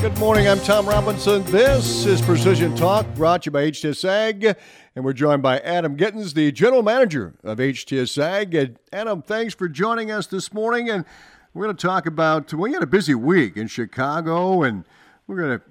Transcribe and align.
Good 0.00 0.18
morning. 0.18 0.48
I'm 0.48 0.58
Tom 0.60 0.88
Robinson. 0.88 1.44
This 1.44 2.06
is 2.06 2.22
Precision 2.22 2.74
Talk 2.74 3.06
brought 3.14 3.42
to 3.42 3.48
you 3.48 3.50
by 3.50 3.64
HTS 3.64 4.02
Ag. 4.08 4.56
And 4.96 5.04
we're 5.04 5.12
joined 5.12 5.42
by 5.42 5.58
Adam 5.58 5.94
Gittins, 5.94 6.32
the 6.32 6.50
general 6.52 6.82
manager 6.82 7.34
of 7.44 7.58
HTS 7.58 8.16
Ag. 8.16 8.54
And 8.54 8.78
Adam, 8.94 9.20
thanks 9.20 9.52
for 9.52 9.68
joining 9.68 10.10
us 10.10 10.26
this 10.26 10.54
morning. 10.54 10.88
And 10.88 11.04
we're 11.52 11.66
going 11.66 11.76
to 11.76 11.86
talk 11.86 12.06
about, 12.06 12.50
we 12.54 12.72
had 12.72 12.82
a 12.82 12.86
busy 12.86 13.14
week 13.14 13.58
in 13.58 13.66
Chicago, 13.66 14.62
and 14.62 14.86
we're 15.26 15.36
going 15.36 15.58
to 15.58 15.64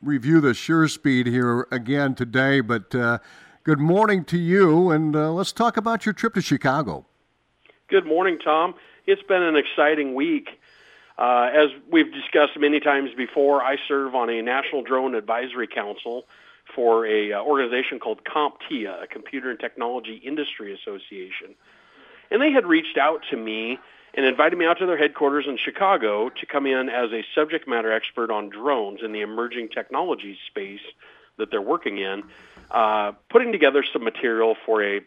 review 0.00 0.40
the 0.40 0.54
Sure 0.54 0.88
Speed 0.88 1.26
here 1.26 1.68
again 1.70 2.14
today. 2.14 2.62
But 2.62 2.94
uh, 2.94 3.18
good 3.64 3.80
morning 3.80 4.24
to 4.24 4.38
you. 4.38 4.92
And 4.92 5.14
uh, 5.14 5.30
let's 5.30 5.52
talk 5.52 5.76
about 5.76 6.06
your 6.06 6.14
trip 6.14 6.32
to 6.34 6.40
Chicago. 6.40 7.04
Good 7.88 8.06
morning, 8.06 8.38
Tom. 8.42 8.76
It's 9.06 9.22
been 9.24 9.42
an 9.42 9.56
exciting 9.56 10.14
week. 10.14 10.48
Uh, 11.16 11.48
as 11.54 11.68
we've 11.90 12.12
discussed 12.12 12.58
many 12.58 12.80
times 12.80 13.10
before, 13.16 13.62
I 13.62 13.76
serve 13.86 14.14
on 14.14 14.30
a 14.30 14.42
National 14.42 14.82
Drone 14.82 15.14
Advisory 15.14 15.68
Council 15.68 16.24
for 16.74 17.06
a 17.06 17.32
uh, 17.32 17.42
organization 17.42 18.00
called 18.00 18.20
CompTIA, 18.24 19.04
a 19.04 19.06
Computer 19.06 19.50
and 19.50 19.60
Technology 19.60 20.20
Industry 20.24 20.74
Association. 20.74 21.54
And 22.30 22.42
they 22.42 22.50
had 22.50 22.66
reached 22.66 22.98
out 22.98 23.20
to 23.30 23.36
me 23.36 23.78
and 24.14 24.26
invited 24.26 24.58
me 24.58 24.64
out 24.66 24.78
to 24.78 24.86
their 24.86 24.96
headquarters 24.96 25.44
in 25.46 25.56
Chicago 25.56 26.30
to 26.30 26.46
come 26.46 26.66
in 26.66 26.88
as 26.88 27.12
a 27.12 27.24
subject 27.34 27.68
matter 27.68 27.92
expert 27.92 28.30
on 28.30 28.48
drones 28.48 29.00
in 29.04 29.12
the 29.12 29.20
emerging 29.20 29.68
technology 29.68 30.36
space 30.48 30.80
that 31.36 31.50
they're 31.50 31.60
working 31.60 31.98
in, 31.98 32.22
uh, 32.70 33.12
putting 33.28 33.52
together 33.52 33.84
some 33.92 34.04
material 34.04 34.56
for 34.64 34.82
a 34.82 35.00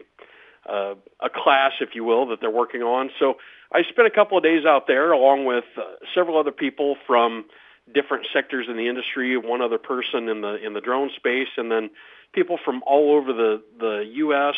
uh, 0.66 0.94
a 1.20 1.30
class, 1.30 1.72
if 1.80 1.94
you 1.94 2.04
will, 2.04 2.26
that 2.26 2.40
they're 2.42 2.50
working 2.50 2.82
on. 2.82 3.10
So 3.18 3.38
I 3.72 3.82
spent 3.82 4.08
a 4.08 4.10
couple 4.10 4.38
of 4.38 4.44
days 4.44 4.64
out 4.64 4.86
there 4.86 5.12
along 5.12 5.44
with 5.44 5.64
uh, 5.76 5.82
several 6.14 6.38
other 6.38 6.52
people 6.52 6.96
from 7.06 7.44
different 7.92 8.26
sectors 8.32 8.66
in 8.68 8.76
the 8.76 8.88
industry, 8.88 9.36
one 9.36 9.60
other 9.60 9.78
person 9.78 10.28
in 10.28 10.40
the 10.40 10.54
in 10.64 10.72
the 10.72 10.80
drone 10.80 11.10
space, 11.16 11.48
and 11.56 11.70
then 11.70 11.90
people 12.32 12.58
from 12.62 12.82
all 12.86 13.12
over 13.12 13.32
the 13.32 13.62
the 13.78 14.10
U.S. 14.14 14.56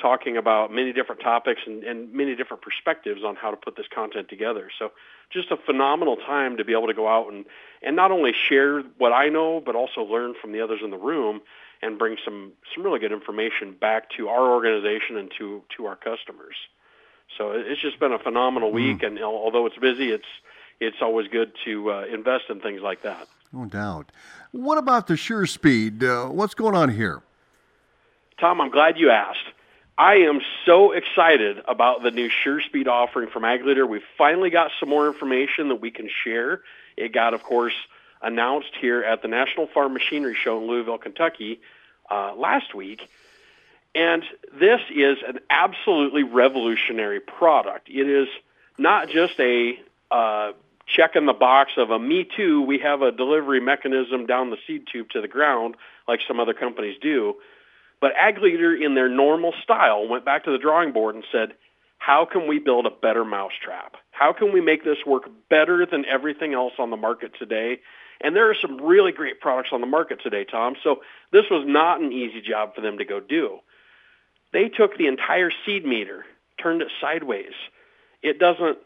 talking 0.00 0.36
about 0.36 0.72
many 0.72 0.92
different 0.92 1.20
topics 1.20 1.60
and, 1.66 1.84
and 1.84 2.12
many 2.12 2.34
different 2.34 2.62
perspectives 2.62 3.22
on 3.24 3.36
how 3.36 3.50
to 3.50 3.56
put 3.56 3.76
this 3.76 3.86
content 3.92 4.28
together. 4.28 4.70
So 4.78 4.92
just 5.30 5.50
a 5.50 5.56
phenomenal 5.56 6.16
time 6.16 6.56
to 6.56 6.64
be 6.64 6.72
able 6.72 6.86
to 6.86 6.94
go 6.94 7.08
out 7.08 7.32
and 7.32 7.44
and 7.82 7.94
not 7.94 8.10
only 8.10 8.32
share 8.48 8.82
what 8.98 9.12
I 9.12 9.28
know, 9.28 9.60
but 9.64 9.76
also 9.76 10.02
learn 10.02 10.34
from 10.40 10.52
the 10.52 10.60
others 10.60 10.80
in 10.82 10.90
the 10.90 10.98
room 10.98 11.40
and 11.80 11.98
bring 11.98 12.16
some 12.24 12.52
some 12.74 12.84
really 12.84 12.98
good 12.98 13.12
information 13.12 13.72
back 13.72 14.10
to 14.16 14.28
our 14.28 14.52
organization 14.52 15.16
and 15.16 15.30
to 15.38 15.62
to 15.76 15.86
our 15.86 15.96
customers. 15.96 16.56
So 17.36 17.52
it's 17.52 17.80
just 17.80 18.00
been 18.00 18.12
a 18.12 18.18
phenomenal 18.18 18.70
mm-hmm. 18.70 18.76
week, 18.76 18.98
mm. 18.98 19.06
and 19.08 19.22
although 19.22 19.66
it's 19.66 19.78
busy, 19.78 20.10
it's 20.10 20.26
it's 20.80 20.96
always 21.02 21.28
good 21.28 21.52
to 21.64 21.92
uh, 21.92 22.04
invest 22.12 22.44
in 22.48 22.60
things 22.60 22.80
like 22.80 23.02
that. 23.02 23.28
No 23.52 23.64
doubt. 23.64 24.10
What 24.52 24.78
about 24.78 25.06
the 25.06 25.16
Sure 25.16 25.46
Speed? 25.46 26.04
Uh, 26.04 26.26
what's 26.26 26.54
going 26.54 26.74
on 26.74 26.90
here? 26.90 27.22
Tom, 28.38 28.60
I'm 28.60 28.70
glad 28.70 28.98
you 28.98 29.10
asked. 29.10 29.38
I 29.96 30.16
am 30.16 30.40
so 30.64 30.92
excited 30.92 31.60
about 31.66 32.02
the 32.02 32.12
new 32.12 32.28
Sure 32.30 32.60
Speed 32.60 32.86
offering 32.86 33.30
from 33.30 33.44
Ag 33.44 33.64
Leader. 33.64 33.84
We've 33.84 34.00
finally 34.16 34.50
got 34.50 34.70
some 34.78 34.88
more 34.88 35.08
information 35.08 35.68
that 35.68 35.80
we 35.80 35.90
can 35.90 36.08
share. 36.24 36.60
It 36.96 37.12
got, 37.12 37.34
of 37.34 37.42
course, 37.42 37.74
announced 38.22 38.70
here 38.80 39.02
at 39.02 39.22
the 39.22 39.28
National 39.28 39.66
Farm 39.66 39.92
Machinery 39.92 40.36
Show 40.36 40.58
in 40.58 40.68
Louisville, 40.68 40.98
Kentucky 40.98 41.60
uh, 42.10 42.34
last 42.36 42.74
week. 42.74 43.08
And 43.98 44.22
this 44.60 44.80
is 44.94 45.16
an 45.26 45.40
absolutely 45.50 46.22
revolutionary 46.22 47.18
product. 47.18 47.88
It 47.88 48.08
is 48.08 48.28
not 48.78 49.08
just 49.08 49.32
a 49.40 49.72
uh, 50.12 50.52
check 50.86 51.16
in 51.16 51.26
the 51.26 51.32
box 51.32 51.72
of 51.76 51.90
a 51.90 51.98
me 51.98 52.24
too, 52.36 52.62
we 52.62 52.78
have 52.78 53.02
a 53.02 53.10
delivery 53.10 53.60
mechanism 53.60 54.24
down 54.24 54.50
the 54.50 54.56
seed 54.68 54.84
tube 54.92 55.10
to 55.10 55.20
the 55.20 55.26
ground 55.26 55.74
like 56.06 56.20
some 56.28 56.38
other 56.38 56.54
companies 56.54 56.96
do. 57.02 57.34
But 58.00 58.12
Ag 58.16 58.38
Leader, 58.38 58.72
in 58.72 58.94
their 58.94 59.08
normal 59.08 59.52
style, 59.64 60.06
went 60.06 60.24
back 60.24 60.44
to 60.44 60.52
the 60.52 60.58
drawing 60.58 60.92
board 60.92 61.16
and 61.16 61.24
said, 61.32 61.54
how 61.98 62.24
can 62.24 62.46
we 62.46 62.60
build 62.60 62.86
a 62.86 62.90
better 62.90 63.24
mousetrap? 63.24 63.96
How 64.12 64.32
can 64.32 64.52
we 64.52 64.60
make 64.60 64.84
this 64.84 64.98
work 65.04 65.24
better 65.50 65.84
than 65.84 66.04
everything 66.04 66.54
else 66.54 66.74
on 66.78 66.90
the 66.90 66.96
market 66.96 67.32
today? 67.36 67.80
And 68.20 68.36
there 68.36 68.48
are 68.48 68.54
some 68.62 68.80
really 68.80 69.10
great 69.10 69.40
products 69.40 69.70
on 69.72 69.80
the 69.80 69.88
market 69.88 70.20
today, 70.22 70.44
Tom. 70.44 70.76
So 70.84 71.00
this 71.32 71.46
was 71.50 71.64
not 71.66 72.00
an 72.00 72.12
easy 72.12 72.40
job 72.40 72.76
for 72.76 72.80
them 72.80 72.98
to 72.98 73.04
go 73.04 73.18
do. 73.18 73.58
They 74.52 74.68
took 74.68 74.96
the 74.96 75.06
entire 75.06 75.50
seed 75.64 75.84
meter, 75.84 76.24
turned 76.60 76.82
it 76.82 76.88
sideways. 77.00 77.52
It 78.22 78.38
doesn't 78.38 78.78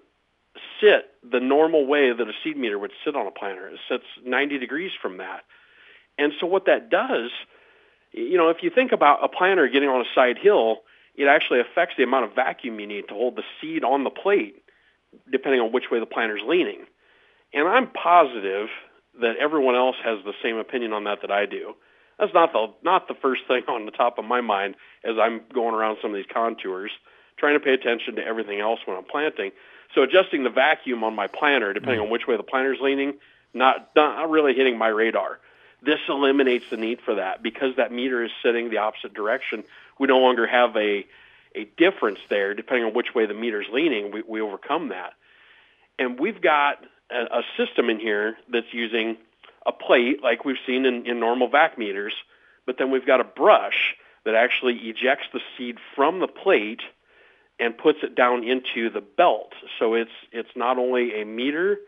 sit 0.81 1.07
the 1.23 1.41
normal 1.41 1.87
way 1.87 2.13
that 2.13 2.29
a 2.29 2.33
seed 2.43 2.57
meter 2.57 2.79
would 2.79 2.93
sit 3.05 3.17
on 3.17 3.27
a 3.27 3.31
planter. 3.31 3.69
It 3.69 3.79
sits 3.89 4.05
90 4.25 4.59
degrees 4.59 4.93
from 5.01 5.19
that. 5.19 5.45
And 6.19 6.33
so 6.41 6.47
what 6.47 6.67
that 6.67 6.91
does, 6.91 7.31
you 8.13 8.37
know, 8.37 8.51
if 8.51 8.63
you 8.63 8.71
think 8.71 8.93
about 8.93 9.25
a 9.25 9.29
planter 9.29 9.69
getting 9.69 9.89
on 9.89 10.03
a 10.03 10.15
side 10.15 10.39
hill, 10.39 10.83
it 11.15 11.27
actually 11.27 11.61
affects 11.61 11.95
the 11.97 12.03
amount 12.03 12.27
of 12.27 12.35
vacuum 12.35 12.81
you 12.81 12.87
need 12.87 13.09
to 13.09 13.15
hold 13.15 13.37
the 13.37 13.43
seed 13.61 13.85
on 13.85 14.05
the 14.05 14.11
plate, 14.11 14.63
depending 15.31 15.61
on 15.61 15.73
which 15.73 15.91
way 15.91 16.01
the 16.01 16.07
planter's 16.07 16.43
leaning. 16.47 16.85
And 17.55 17.69
I'm 17.69 17.89
positive 17.91 18.69
that 19.21 19.37
everyone 19.39 19.75
else 19.75 19.97
has 20.05 20.19
the 20.25 20.33
same 20.43 20.57
opinion 20.57 20.93
on 20.93 21.05
that 21.05 21.21
that 21.23 21.31
I 21.31 21.47
do. 21.47 21.75
That's 22.19 22.35
not 22.35 22.53
the 22.53 22.73
not 22.83 23.09
the 23.09 23.15
first 23.15 23.43
thing 23.49 23.63
on 23.69 23.87
the 23.87 23.93
top 23.93 24.19
of 24.19 24.25
my 24.25 24.41
mind 24.41 24.77
as 25.05 25.17
I'm 25.21 25.41
going 25.53 25.75
around 25.75 25.99
some 26.01 26.11
of 26.11 26.17
these 26.17 26.31
contours, 26.33 26.91
trying 27.37 27.55
to 27.55 27.61
pay 27.61 27.73
attention 27.73 28.17
to 28.17 28.25
everything 28.25 28.61
else 28.61 28.81
when 28.85 28.97
I'm 28.97 29.05
planting. 29.05 29.51
So 29.95 30.03
adjusting 30.03 30.45
the 30.45 30.51
vacuum 30.51 31.05
on 31.05 31.15
my 31.15 31.27
planter, 31.27 31.73
depending 31.73 31.99
mm-hmm. 31.99 32.07
on 32.07 32.11
which 32.11 32.27
way 32.27 32.37
the 32.37 32.43
planter's 32.43 32.79
leaning, 32.81 33.15
not 33.55 33.91
not 33.97 34.31
really 34.31 34.55
hitting 34.55 34.79
my 34.79 34.89
radar. 34.89 35.39
This 35.85 35.99
eliminates 36.09 36.67
the 36.71 36.77
need 36.77 37.01
for 37.05 37.17
that 37.17 37.43
because 37.43 37.77
that 37.77 37.91
meter 37.91 38.23
is 38.23 38.31
sitting 38.43 38.71
the 38.71 38.79
opposite 38.79 39.15
direction. 39.15 39.65
We 39.99 40.07
no 40.07 40.19
longer 40.19 40.47
have 40.47 40.77
a 40.77 41.07
a 41.55 41.65
difference 41.77 42.21
there 42.31 42.55
depending 42.55 42.87
on 42.87 42.95
which 42.95 43.15
way 43.15 43.27
the 43.27 43.35
meter's 43.35 43.67
leaning. 43.71 44.13
We, 44.13 44.23
we 44.27 44.41
overcome 44.41 44.89
that, 44.89 45.15
and 45.99 46.19
we've 46.19 46.41
got 46.41 46.85
a, 47.11 47.39
a 47.39 47.43
system 47.57 47.91
in 47.91 47.99
here 47.99 48.37
that's 48.51 48.73
using 48.73 49.17
a 49.67 49.73
plate 49.73 50.23
like 50.23 50.45
we've 50.45 50.57
seen 50.67 50.85
in, 50.87 51.07
in 51.07 51.21
normal 51.21 51.49
vac 51.49 51.79
meters, 51.79 52.15
but 52.67 52.77
then 52.79 52.91
we've 52.91 53.07
got 53.07 53.21
a 53.21 53.25
brush 53.25 53.95
that 54.25 54.35
actually 54.35 54.75
ejects 54.75 55.27
the 55.33 55.41
seed 55.57 55.79
from 55.97 56.21
the 56.21 56.29
plate 56.29 56.83
and 57.59 57.77
puts 57.77 57.99
it 58.03 58.15
down 58.15 58.45
into 58.45 58.91
the 58.91 59.01
belt. 59.01 59.53
So 59.79 59.95
it's 59.95 60.11
it's 60.33 60.57
not 60.57 60.79
only 60.79 61.21
a 61.21 61.25
meter, 61.25 61.79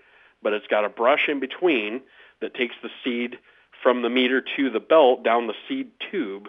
but 0.43 0.53
it's 0.53 0.67
got 0.67 0.85
a 0.85 0.89
brush 0.89 1.29
in 1.29 1.41
between 1.41 2.03
that 2.41 2.55
takes 2.55 2.75
the 2.83 2.91
seed 3.03 3.39
from 3.83 4.03
the 4.03 4.11
meter 4.11 4.43
to 4.57 4.71
the 4.71 4.81
belt 4.81 5.25
down 5.25 5.47
the 5.47 5.55
seed 5.69 5.91
tube, 6.11 6.49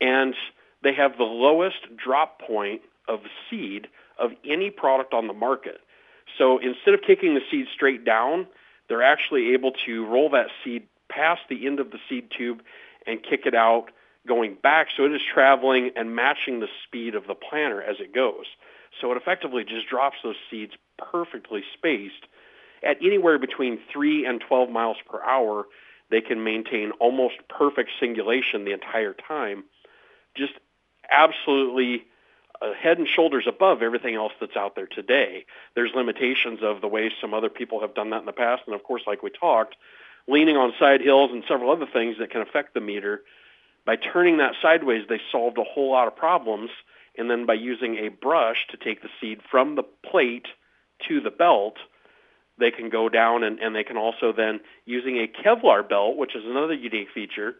and 0.00 0.34
they 0.82 0.94
have 0.94 1.16
the 1.16 1.24
lowest 1.24 1.96
drop 1.96 2.40
point 2.40 2.82
of 3.08 3.20
seed 3.50 3.88
of 4.18 4.30
any 4.44 4.70
product 4.70 5.12
on 5.12 5.26
the 5.26 5.34
market. 5.34 5.78
So 6.38 6.58
instead 6.58 6.94
of 6.94 7.00
kicking 7.06 7.34
the 7.34 7.40
seed 7.50 7.66
straight 7.74 8.04
down, 8.04 8.46
they're 8.88 9.02
actually 9.02 9.52
able 9.52 9.72
to 9.86 10.06
roll 10.06 10.30
that 10.30 10.46
seed 10.62 10.86
past 11.08 11.42
the 11.48 11.66
end 11.66 11.80
of 11.80 11.90
the 11.90 11.98
seed 12.08 12.30
tube 12.36 12.62
and 13.06 13.22
kick 13.22 13.46
it 13.46 13.54
out 13.54 13.90
going 14.26 14.56
back 14.62 14.88
so 14.96 15.04
it 15.04 15.12
is 15.12 15.20
traveling 15.32 15.90
and 15.96 16.16
matching 16.16 16.60
the 16.60 16.68
speed 16.86 17.14
of 17.14 17.26
the 17.26 17.34
planter 17.34 17.82
as 17.82 17.96
it 18.00 18.14
goes. 18.14 18.46
So 19.00 19.10
it 19.12 19.16
effectively 19.16 19.64
just 19.64 19.88
drops 19.88 20.16
those 20.22 20.36
seeds 20.50 20.72
perfectly 20.98 21.62
spaced 21.74 22.26
at 22.82 22.96
anywhere 23.02 23.38
between 23.38 23.78
3 23.92 24.26
and 24.26 24.40
12 24.40 24.70
miles 24.70 24.96
per 25.10 25.22
hour. 25.22 25.66
They 26.10 26.20
can 26.20 26.44
maintain 26.44 26.92
almost 27.00 27.34
perfect 27.48 27.90
singulation 27.98 28.64
the 28.64 28.72
entire 28.72 29.14
time. 29.14 29.64
Just 30.36 30.52
absolutely 31.10 32.04
Uh, 32.64 32.72
head 32.72 32.98
and 32.98 33.08
shoulders 33.08 33.44
above 33.48 33.82
everything 33.82 34.14
else 34.14 34.32
that's 34.40 34.56
out 34.56 34.74
there 34.74 34.86
today. 34.86 35.44
There's 35.74 35.90
limitations 35.94 36.60
of 36.62 36.80
the 36.80 36.88
way 36.88 37.10
some 37.20 37.34
other 37.34 37.48
people 37.50 37.80
have 37.80 37.94
done 37.94 38.10
that 38.10 38.20
in 38.20 38.26
the 38.26 38.32
past, 38.32 38.62
and 38.66 38.74
of 38.74 38.82
course, 38.84 39.02
like 39.06 39.22
we 39.22 39.30
talked, 39.30 39.74
leaning 40.28 40.56
on 40.56 40.72
side 40.78 41.00
hills 41.00 41.30
and 41.32 41.44
several 41.46 41.70
other 41.70 41.86
things 41.92 42.16
that 42.18 42.30
can 42.30 42.40
affect 42.40 42.72
the 42.72 42.80
meter. 42.80 43.22
By 43.84 43.96
turning 43.96 44.38
that 44.38 44.54
sideways, 44.62 45.04
they 45.08 45.20
solved 45.30 45.58
a 45.58 45.64
whole 45.64 45.92
lot 45.92 46.08
of 46.08 46.16
problems, 46.16 46.70
and 47.18 47.30
then 47.30 47.44
by 47.44 47.54
using 47.54 47.96
a 47.96 48.08
brush 48.08 48.66
to 48.70 48.78
take 48.78 49.02
the 49.02 49.10
seed 49.20 49.40
from 49.50 49.74
the 49.74 49.82
plate 49.82 50.46
to 51.08 51.20
the 51.20 51.30
belt, 51.30 51.76
they 52.58 52.70
can 52.70 52.88
go 52.88 53.08
down 53.08 53.42
and, 53.42 53.58
and 53.58 53.74
they 53.74 53.84
can 53.84 53.98
also 53.98 54.32
then, 54.32 54.60
using 54.86 55.18
a 55.18 55.26
Kevlar 55.26 55.86
belt, 55.86 56.16
which 56.16 56.34
is 56.34 56.44
another 56.46 56.74
unique 56.74 57.08
feature, 57.12 57.56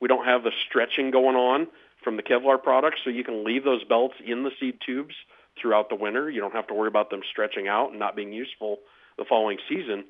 we 0.00 0.08
don't 0.08 0.26
have 0.26 0.42
the 0.42 0.52
stretching 0.68 1.10
going 1.10 1.36
on 1.36 1.68
from 2.02 2.16
the 2.16 2.22
Kevlar 2.22 2.62
products, 2.62 3.00
so 3.04 3.10
you 3.10 3.24
can 3.24 3.44
leave 3.44 3.64
those 3.64 3.84
belts 3.84 4.14
in 4.24 4.42
the 4.42 4.50
seed 4.58 4.78
tubes 4.84 5.14
throughout 5.60 5.88
the 5.88 5.94
winter. 5.94 6.30
You 6.30 6.40
don't 6.40 6.54
have 6.54 6.66
to 6.68 6.74
worry 6.74 6.88
about 6.88 7.10
them 7.10 7.20
stretching 7.30 7.68
out 7.68 7.90
and 7.90 7.98
not 7.98 8.16
being 8.16 8.32
useful 8.32 8.78
the 9.18 9.24
following 9.24 9.58
season. 9.68 10.04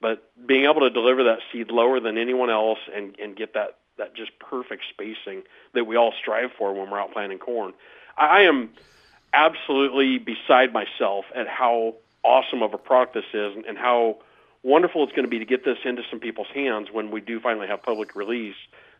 But 0.00 0.30
being 0.46 0.64
able 0.64 0.80
to 0.80 0.90
deliver 0.90 1.24
that 1.24 1.38
seed 1.52 1.70
lower 1.70 2.00
than 2.00 2.18
anyone 2.18 2.50
else 2.50 2.78
and, 2.94 3.16
and 3.18 3.34
get 3.34 3.54
that, 3.54 3.78
that 3.98 4.14
just 4.14 4.38
perfect 4.38 4.82
spacing 4.90 5.42
that 5.74 5.86
we 5.86 5.96
all 5.96 6.12
strive 6.20 6.50
for 6.58 6.74
when 6.74 6.90
we're 6.90 7.00
out 7.00 7.12
planting 7.12 7.38
corn. 7.38 7.72
I 8.16 8.42
am 8.42 8.70
absolutely 9.32 10.18
beside 10.18 10.72
myself 10.72 11.24
at 11.34 11.48
how 11.48 11.94
awesome 12.22 12.62
of 12.62 12.74
a 12.74 12.78
product 12.78 13.14
this 13.14 13.24
is 13.32 13.56
and 13.66 13.78
how 13.78 14.18
wonderful 14.62 15.04
it's 15.04 15.12
going 15.12 15.24
to 15.24 15.30
be 15.30 15.38
to 15.38 15.44
get 15.44 15.64
this 15.64 15.78
into 15.84 16.02
some 16.10 16.18
people's 16.18 16.48
hands 16.52 16.88
when 16.92 17.10
we 17.10 17.20
do 17.20 17.40
finally 17.40 17.68
have 17.68 17.82
public 17.82 18.16
release 18.16 18.56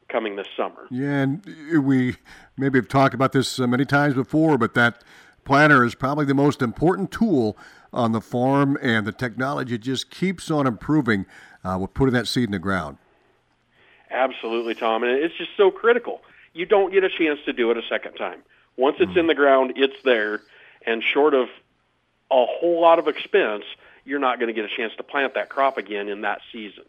coming 0.09 0.37
this 0.37 0.47
summer. 0.57 0.87
Yeah, 0.91 1.23
and 1.23 1.45
we 1.85 2.17
maybe 2.57 2.79
have 2.79 2.89
talked 2.89 3.15
about 3.15 3.33
this 3.33 3.59
uh, 3.59 3.67
many 3.67 3.85
times 3.85 4.15
before, 4.15 4.59
but 4.59 4.75
that 4.75 5.03
planter 5.45 5.85
is 5.85 5.95
probably 5.95 6.25
the 6.25 6.35
most 6.35 6.63
important 6.63 7.11
tool 7.11 7.57
on 7.93 8.13
the 8.13 8.21
farm, 8.21 8.79
and 8.83 9.07
the 9.07 9.13
technology 9.13 9.79
just 9.79 10.11
keeps 10.11 10.51
on 10.51 10.67
improving 10.67 11.27
uh, 11.65 11.79
with 11.81 11.95
putting 11.95 12.15
that 12.15 12.29
seed 12.29 12.45
in 12.45 12.53
the 12.53 12.59
ground. 12.59 12.99
Absolutely, 14.11 14.75
Tom, 14.75 15.03
and 15.03 15.13
it's 15.13 15.37
just 15.37 15.51
so 15.57 15.71
critical. 15.71 16.21
You 16.53 16.67
don't 16.67 16.93
get 16.93 17.05
a 17.05 17.09
chance 17.09 17.41
to 17.47 17.53
do 17.53 17.71
it 17.71 17.77
a 17.77 17.83
second 17.89 18.15
time. 18.15 18.43
Once 18.77 18.97
it's 19.01 19.13
mm. 19.13 19.19
in 19.19 19.27
the 19.27 19.35
ground, 19.35 19.73
it's 19.77 20.01
there, 20.05 20.41
and 20.85 21.03
short 21.03 21.35
of 21.35 21.49
a 22.31 22.45
whole 22.45 22.81
lot 22.81 22.99
of 22.99 23.09
expense, 23.09 23.65
you're 24.05 24.19
not 24.19 24.39
going 24.39 24.49
to 24.49 24.53
get 24.53 24.65
a 24.71 24.75
chance 24.75 24.93
to 24.97 25.03
plant 25.03 25.35
that 25.35 25.49
crop 25.49 25.79
again 25.79 26.09
in 26.09 26.23
that 26.23 26.41
season. 26.53 26.85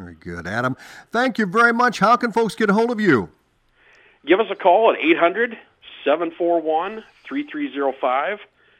Very 0.00 0.14
good, 0.14 0.46
Adam. 0.46 0.78
Thank 1.10 1.36
you 1.36 1.44
very 1.44 1.74
much. 1.74 1.98
How 1.98 2.16
can 2.16 2.32
folks 2.32 2.54
get 2.54 2.70
a 2.70 2.72
hold 2.72 2.90
of 2.90 3.00
you? 3.00 3.28
Give 4.24 4.40
us 4.40 4.46
a 4.50 4.54
call 4.54 4.92
at 4.92 4.98
800 4.98 5.58
741 6.04 7.04
3305. 7.28 8.38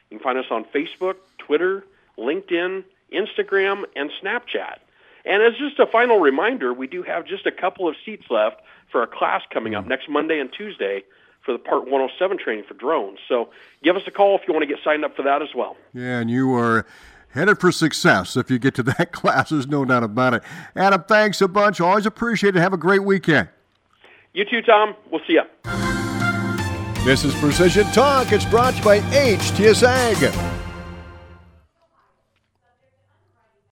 You 0.09 0.17
can 0.17 0.23
find 0.23 0.39
us 0.39 0.45
on 0.49 0.65
Facebook, 0.65 1.17
Twitter, 1.37 1.85
LinkedIn, 2.17 2.83
Instagram, 3.13 3.83
and 3.95 4.09
Snapchat. 4.21 4.77
And 5.23 5.43
as 5.43 5.53
just 5.59 5.77
a 5.77 5.85
final 5.85 6.17
reminder, 6.17 6.73
we 6.73 6.87
do 6.87 7.03
have 7.03 7.27
just 7.27 7.45
a 7.45 7.51
couple 7.51 7.87
of 7.87 7.95
seats 8.03 8.25
left 8.31 8.61
for 8.91 9.03
a 9.03 9.07
class 9.07 9.43
coming 9.53 9.75
up 9.75 9.85
mm. 9.85 9.89
next 9.89 10.09
Monday 10.09 10.39
and 10.39 10.51
Tuesday 10.51 11.03
for 11.45 11.51
the 11.51 11.59
Part 11.59 11.83
107 11.83 12.39
training 12.39 12.65
for 12.67 12.73
drones. 12.73 13.19
So 13.27 13.49
give 13.83 13.95
us 13.95 14.03
a 14.07 14.11
call 14.11 14.35
if 14.37 14.47
you 14.47 14.53
want 14.53 14.63
to 14.63 14.67
get 14.67 14.83
signed 14.83 15.05
up 15.05 15.15
for 15.15 15.21
that 15.23 15.43
as 15.43 15.49
well. 15.55 15.77
Yeah, 15.93 16.19
and 16.19 16.31
you 16.31 16.55
are 16.55 16.85
headed 17.33 17.59
for 17.59 17.71
success 17.71 18.35
if 18.37 18.49
you 18.51 18.59
get 18.59 18.75
to 18.75 18.83
that 18.83 19.11
class. 19.13 19.49
There's 19.49 19.67
no 19.67 19.85
doubt 19.85 20.03
about 20.03 20.33
it. 20.33 20.43
Adam, 20.75 21.03
thanks 21.07 21.41
a 21.41 21.47
bunch. 21.47 21.81
Always 21.81 22.05
appreciate 22.05 22.55
it. 22.55 22.59
Have 22.59 22.73
a 22.73 22.77
great 22.77 23.03
weekend. 23.03 23.49
You 24.33 24.45
too, 24.45 24.61
Tom. 24.61 24.95
We'll 25.09 25.21
see 25.27 25.33
you. 25.33 25.43
This 27.03 27.23
is 27.25 27.33
Precision 27.35 27.85
Talk. 27.87 28.31
It's 28.31 28.45
brought 28.45 28.71
to 28.71 28.77
you 28.77 28.83
by 28.83 28.99
HTS 28.99 29.83
Ag. 29.83 30.50